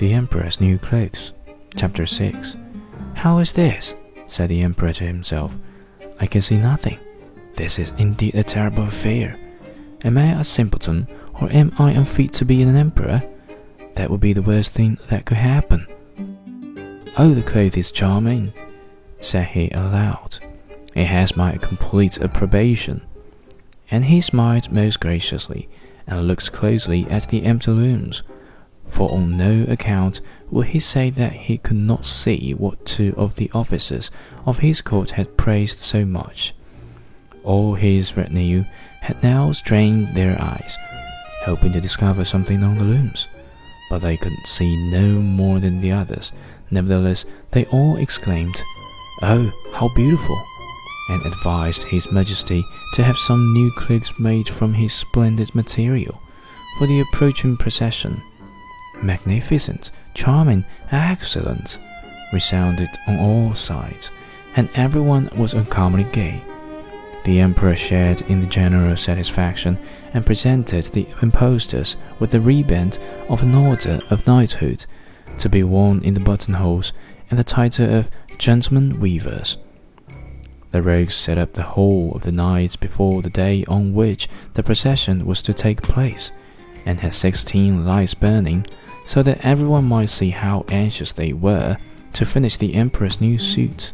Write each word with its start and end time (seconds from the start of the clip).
The 0.00 0.14
Emperor's 0.14 0.62
New 0.62 0.78
Clothes. 0.78 1.34
Chapter 1.76 2.06
6. 2.06 2.56
How 3.12 3.36
is 3.36 3.52
this? 3.52 3.94
said 4.28 4.48
the 4.48 4.62
Emperor 4.62 4.94
to 4.94 5.04
himself. 5.04 5.54
I 6.18 6.26
can 6.26 6.40
see 6.40 6.56
nothing. 6.56 6.98
This 7.52 7.78
is 7.78 7.92
indeed 7.98 8.34
a 8.34 8.42
terrible 8.42 8.84
affair. 8.84 9.36
Am 10.02 10.16
I 10.16 10.40
a 10.40 10.42
simpleton, 10.42 11.06
or 11.38 11.52
am 11.52 11.74
I 11.78 11.92
unfit 11.92 12.32
to 12.32 12.46
be 12.46 12.62
an 12.62 12.76
emperor? 12.76 13.22
That 13.92 14.08
would 14.08 14.22
be 14.22 14.32
the 14.32 14.40
worst 14.40 14.72
thing 14.72 14.98
that 15.10 15.26
could 15.26 15.36
happen. 15.36 15.86
Oh, 17.18 17.34
the 17.34 17.42
clothes 17.42 17.76
is 17.76 17.92
charming, 17.92 18.54
said 19.20 19.48
he 19.48 19.68
aloud. 19.72 20.38
It 20.94 21.08
has 21.08 21.36
my 21.36 21.58
complete 21.58 22.18
approbation. 22.18 23.04
And 23.90 24.06
he 24.06 24.22
smiled 24.22 24.72
most 24.72 24.98
graciously 24.98 25.68
and 26.06 26.26
looked 26.26 26.52
closely 26.52 27.06
at 27.10 27.28
the 27.28 27.44
empty 27.44 27.70
looms, 27.70 28.22
for 28.90 29.10
on 29.10 29.36
no 29.36 29.64
account 29.68 30.20
would 30.50 30.68
he 30.68 30.80
say 30.80 31.10
that 31.10 31.32
he 31.32 31.58
could 31.58 31.76
not 31.76 32.04
see 32.04 32.52
what 32.52 32.84
two 32.84 33.14
of 33.16 33.36
the 33.36 33.50
officers 33.52 34.10
of 34.46 34.58
his 34.58 34.80
court 34.82 35.10
had 35.10 35.36
praised 35.36 35.78
so 35.78 36.04
much. 36.04 36.54
All 37.44 37.74
his 37.74 38.16
retinue 38.16 38.64
had 39.00 39.22
now 39.22 39.52
strained 39.52 40.14
their 40.14 40.40
eyes, 40.40 40.76
hoping 41.44 41.72
to 41.72 41.80
discover 41.80 42.24
something 42.24 42.62
on 42.62 42.78
the 42.78 42.84
looms, 42.84 43.28
but 43.88 44.00
they 44.00 44.16
could 44.16 44.36
see 44.44 44.76
no 44.90 45.20
more 45.20 45.58
than 45.58 45.80
the 45.80 45.92
others. 45.92 46.32
Nevertheless, 46.70 47.24
they 47.50 47.64
all 47.66 47.96
exclaimed, 47.96 48.60
Oh, 49.22 49.52
how 49.72 49.88
beautiful! 49.94 50.42
and 51.10 51.26
advised 51.26 51.82
His 51.82 52.10
Majesty 52.12 52.64
to 52.94 53.02
have 53.02 53.18
some 53.18 53.52
new 53.52 53.70
clothes 53.72 54.12
made 54.18 54.48
from 54.48 54.74
his 54.74 54.92
splendid 54.92 55.54
material 55.54 56.20
for 56.78 56.86
the 56.86 57.00
approaching 57.00 57.56
procession. 57.56 58.22
Magnificent, 59.02 59.90
charming, 60.14 60.64
excellent, 60.92 61.78
resounded 62.32 62.90
on 63.06 63.18
all 63.18 63.54
sides, 63.54 64.10
and 64.56 64.68
everyone 64.74 65.30
was 65.36 65.54
uncommonly 65.54 66.04
gay. 66.12 66.42
The 67.24 67.40
Emperor 67.40 67.76
shared 67.76 68.22
in 68.22 68.40
the 68.40 68.46
general 68.46 68.96
satisfaction 68.96 69.78
and 70.14 70.24
presented 70.24 70.86
the 70.86 71.06
impostors 71.22 71.96
with 72.18 72.30
the 72.30 72.40
riband 72.40 72.98
of 73.28 73.42
an 73.42 73.54
order 73.54 74.00
of 74.10 74.26
knighthood 74.26 74.86
to 75.38 75.48
be 75.48 75.62
worn 75.62 76.02
in 76.02 76.14
the 76.14 76.20
buttonholes 76.20 76.92
and 77.30 77.38
the 77.38 77.44
title 77.44 77.94
of 77.94 78.10
Gentlemen 78.38 79.00
Weavers. 79.00 79.56
The 80.70 80.82
rogues 80.82 81.14
set 81.14 81.36
up 81.36 81.52
the 81.52 81.62
whole 81.62 82.12
of 82.14 82.22
the 82.22 82.32
night 82.32 82.78
before 82.80 83.22
the 83.22 83.30
day 83.30 83.64
on 83.66 83.92
which 83.92 84.28
the 84.54 84.62
procession 84.62 85.26
was 85.26 85.42
to 85.42 85.52
take 85.52 85.82
place, 85.82 86.32
and 86.86 87.00
had 87.00 87.12
sixteen 87.12 87.84
lights 87.84 88.14
burning, 88.14 88.66
so 89.10 89.24
that 89.24 89.44
everyone 89.44 89.82
might 89.82 90.08
see 90.08 90.30
how 90.30 90.64
anxious 90.68 91.12
they 91.12 91.32
were 91.32 91.76
to 92.12 92.24
finish 92.24 92.56
the 92.56 92.74
Emperor's 92.74 93.20
new 93.20 93.40
suit. 93.40 93.92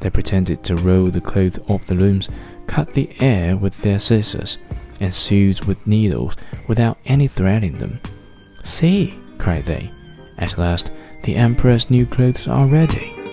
They 0.00 0.10
pretended 0.10 0.64
to 0.64 0.74
roll 0.74 1.08
the 1.08 1.20
cloth 1.20 1.60
off 1.70 1.86
the 1.86 1.94
looms, 1.94 2.28
cut 2.66 2.94
the 2.94 3.08
air 3.20 3.56
with 3.56 3.80
their 3.82 4.00
scissors, 4.00 4.58
and 4.98 5.14
sewed 5.14 5.64
with 5.66 5.86
needles 5.86 6.36
without 6.66 6.98
any 7.06 7.28
thread 7.28 7.62
in 7.62 7.78
them. 7.78 8.00
See, 8.64 9.16
cried 9.38 9.66
they, 9.66 9.92
at 10.36 10.58
last 10.58 10.90
the 11.22 11.36
Emperor's 11.36 11.88
new 11.88 12.04
clothes 12.04 12.48
are 12.48 12.66
ready. 12.66 13.23